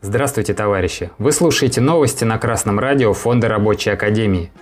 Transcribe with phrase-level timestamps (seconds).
[0.00, 1.10] Здравствуйте, товарищи!
[1.18, 4.52] Вы слушаете новости на Красном радио Фонда Рабочей Академии.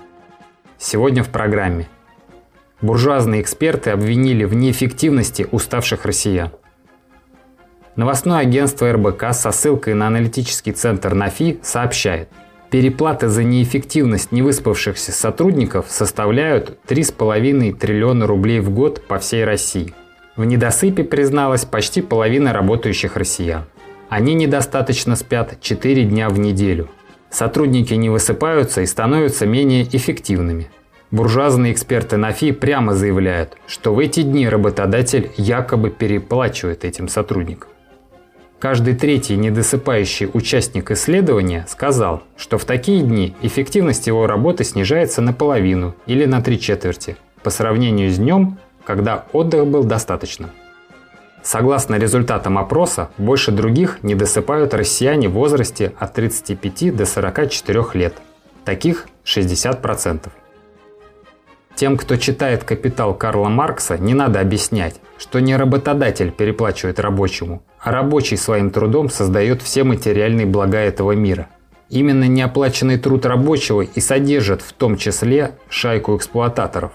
[0.79, 1.89] Сегодня в программе.
[2.81, 6.53] Буржуазные эксперты обвинили в неэффективности уставших россиян.
[7.97, 12.31] Новостное агентство РБК со ссылкой на аналитический центр НАФИ сообщает,
[12.71, 19.93] переплаты за неэффективность невыспавшихся сотрудников составляют 3,5 триллиона рублей в год по всей России.
[20.35, 23.65] В недосыпе призналась почти половина работающих россиян.
[24.09, 26.89] Они недостаточно спят 4 дня в неделю.
[27.31, 30.71] Сотрудники не высыпаются и становятся менее эффективными.
[31.11, 37.69] Буржуазные эксперты НАФИ прямо заявляют, что в эти дни работодатель якобы переплачивает этим сотрудникам.
[38.59, 45.95] Каждый третий недосыпающий участник исследования сказал, что в такие дни эффективность его работы снижается наполовину
[46.07, 50.51] или на три четверти по сравнению с днем, когда отдых был достаточным.
[51.43, 58.15] Согласно результатам опроса, больше других не досыпают россияне в возрасте от 35 до 44 лет.
[58.65, 60.29] Таких 60%.
[61.75, 67.91] Тем, кто читает «Капитал» Карла Маркса, не надо объяснять, что не работодатель переплачивает рабочему, а
[67.91, 71.49] рабочий своим трудом создает все материальные блага этого мира.
[71.89, 76.93] Именно неоплаченный труд рабочего и содержит в том числе шайку эксплуататоров.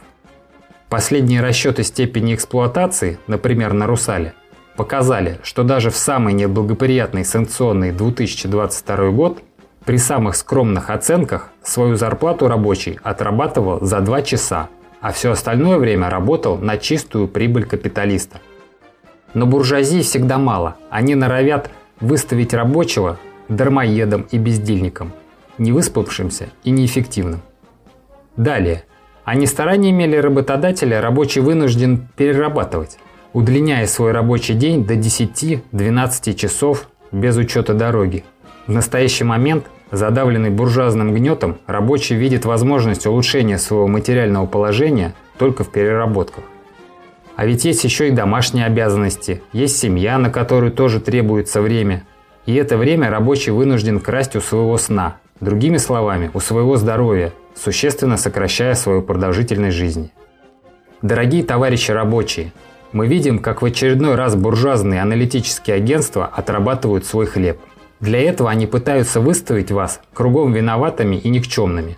[0.89, 4.33] Последние расчеты степени эксплуатации, например, на «Русале»,
[4.77, 9.39] показали, что даже в самый неблагоприятный санкционный 2022 год
[9.83, 14.69] при самых скромных оценках свою зарплату рабочий отрабатывал за 2 часа,
[15.01, 18.39] а все остальное время работал на чистую прибыль капиталиста.
[19.33, 20.77] Но буржуазии всегда мало.
[20.89, 25.11] Они норовят выставить рабочего дармоедом и бездельником,
[25.57, 27.41] невыспавшимся и неэффективным.
[28.37, 28.85] Далее.
[29.27, 32.97] Они стараниями или работодателя рабочий вынужден перерабатывать,
[33.33, 38.23] удлиняя свой рабочий день до 10-12 часов без учета дороги.
[38.67, 45.71] В настоящий момент Задавленный буржуазным гнетом, рабочий видит возможность улучшения своего материального положения только в
[45.71, 46.43] переработках.
[47.35, 52.03] А ведь есть еще и домашние обязанности, есть семья, на которую тоже требуется время.
[52.45, 58.17] И это время рабочий вынужден красть у своего сна, другими словами, у своего здоровья, существенно
[58.17, 60.11] сокращая свою продолжительность жизни.
[61.01, 62.53] Дорогие товарищи рабочие,
[62.91, 67.59] мы видим, как в очередной раз буржуазные аналитические агентства отрабатывают свой хлеб–
[67.99, 71.97] для этого они пытаются выставить вас кругом виноватыми и никчемными.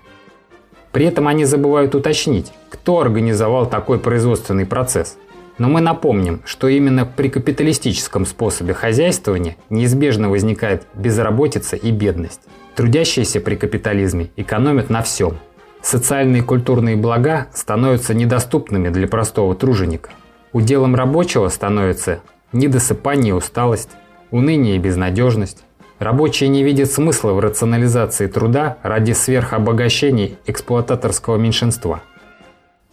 [0.92, 5.18] При этом они забывают уточнить, кто организовал такой производственный процесс.
[5.60, 12.42] Но мы напомним, что именно при капиталистическом способе хозяйствования неизбежно возникает безработица и бедность.
[12.76, 15.38] Трудящиеся при капитализме экономят на всем.
[15.82, 20.12] Социальные и культурные блага становятся недоступными для простого труженика.
[20.54, 22.22] Уделом рабочего становится
[22.54, 23.92] недосыпание и усталость,
[24.32, 25.66] уныние и безнадежность,
[26.00, 32.02] Рабочие не видят смысла в рационализации труда ради сверхобогащения эксплуататорского меньшинства.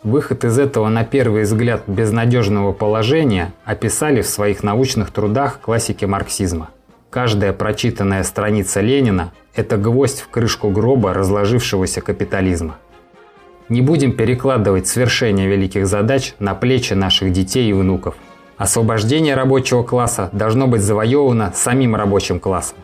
[0.03, 6.71] Выход из этого на первый взгляд безнадежного положения описали в своих научных трудах классики марксизма.
[7.11, 12.77] Каждая прочитанная страница Ленина– это гвоздь в крышку гроба разложившегося капитализма.
[13.69, 18.17] Не будем перекладывать свершение великих задач на плечи наших детей и внуков.
[18.59, 22.77] Освобождение рабочего класса должно быть завоевано самим рабочим классом.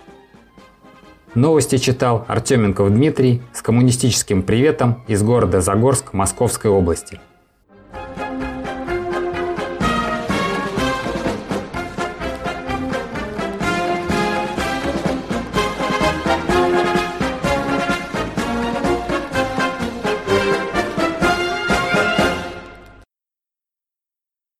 [1.34, 7.20] Новости читал Артеменков Дмитрий с коммунистическим приветом из города Загорск Московской области.